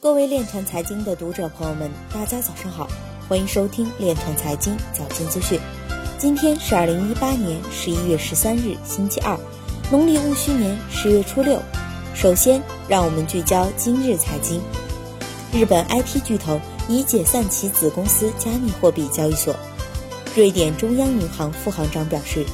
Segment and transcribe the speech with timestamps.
[0.00, 2.86] 各位链团财经的读者朋友们，大家早上好，
[3.28, 5.58] 欢迎收听链团财经早间资讯。
[6.16, 9.36] 今天是二零一八年十一月十三日，星期二，
[9.90, 11.60] 农历戊戌年十月初六。
[12.14, 14.62] 首先，让我们聚焦今日财经。
[15.52, 19.52] 日本 IT 巨头已解散其子公司加密货币交易所。
[20.36, 22.46] 瑞典中央银行副行长表示，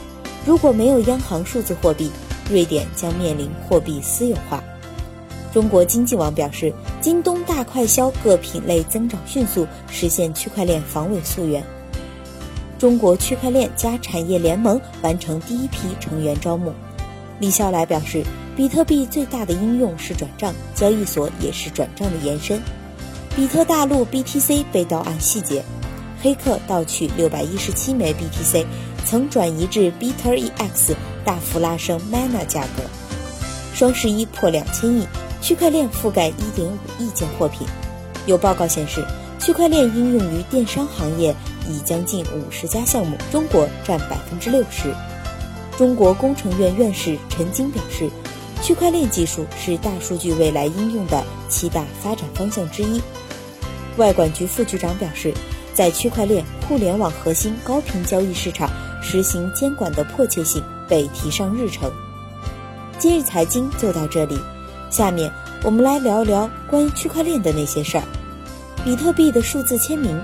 [0.46, 2.10] 如果没有央行数字货币，
[2.48, 4.64] 瑞典将面临货币私有化。
[5.54, 11.62] 中国经济网表示，京东、大快消各品类增长迅速，实现区块链防伪溯源。
[12.76, 16.72] 中国区块链加产业联盟完成第一批成员招募。
[17.38, 18.24] 李笑来表示，
[18.56, 22.60] 比特币最大的应用是转账，交易所也是转账的延伸。
[23.36, 25.62] 比特大陆 BTC 被盗案细节：
[26.20, 28.66] 黑客盗取六百一十七枚 BTC，
[29.04, 32.82] 曾转移至 BitterEX，大幅拉升 Mana 价格。
[33.72, 35.06] 双十一破两千亿。
[35.44, 37.66] 区块链覆盖1.5亿件货品，
[38.24, 39.04] 有报告显示，
[39.38, 41.36] 区块链应用于电商行业
[41.68, 44.90] 已将近五十家项目，中国占百分之六十。
[45.76, 48.08] 中国工程院院士陈晶表示，
[48.62, 52.98] 区块链技术是大数据未来应用的七大发展方向之一。
[53.98, 55.34] 外管局副局长表示，
[55.74, 58.70] 在区块链互联网核心高频交易市场
[59.02, 61.92] 实行监管的迫切性被提上日程。
[62.98, 64.38] 今日财经就到这里。
[64.94, 65.28] 下面
[65.64, 68.04] 我们来聊一聊关于区块链的那些事儿。
[68.84, 70.22] 比特币的数字签名，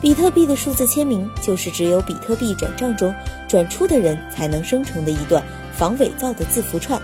[0.00, 3.12] 比特币的数字签名就是只有比特币转账中
[3.48, 5.42] 转出的人才能生成的一段
[5.76, 7.02] 防伪造的字符串。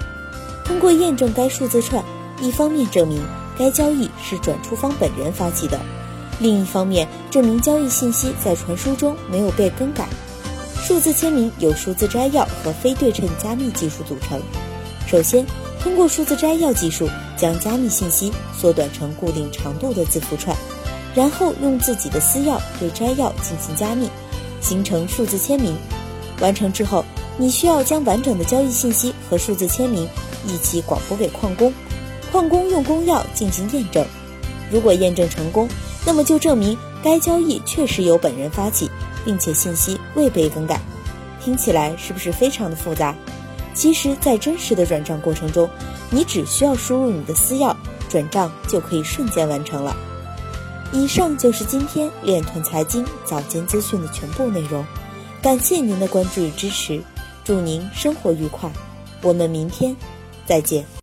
[0.65, 2.05] 通过验证该数字串，
[2.41, 3.21] 一方面证明
[3.59, 5.77] 该交易是转出方本人发起的，
[6.39, 10.07] 另一方面证明交易信息在传输中没有被更改。
[10.81, 14.41] 数字签名由数字摘要和非对称加密技术组成。
[15.09, 15.45] 首先。
[15.83, 20.55] 通过数字摘要技术，将加密信息缩短成固定长度的字符串，
[21.15, 24.09] 然后用自己的私钥对摘要进行加密，
[24.61, 25.75] 形成数字签名。
[26.41, 27.05] 完成之后，
[27.39, 30.07] 你需要将完整的交易信息和数字签名
[30.47, 31.73] 一起广播给矿工，
[32.31, 34.05] 矿工用公钥进行验证。
[34.71, 35.69] 如果验证成功，
[36.05, 38.91] 那么就证明该交易确实由本人发起，
[39.25, 40.79] 并且信息未被更改。
[41.43, 43.15] 听起来是不是非常的复杂？
[43.73, 45.69] 其实，在真实的转账过程中，
[46.11, 47.75] 你只需要输入你的私钥，
[48.09, 49.97] 转账就可以瞬间完成了。
[50.93, 54.85] 以上就是今天链臀财经早间资讯的全部内容，
[55.41, 57.01] 感谢您的关注与支持，
[57.45, 58.69] 祝您生活愉快，
[59.23, 59.97] 我们明天
[60.47, 60.85] 再见。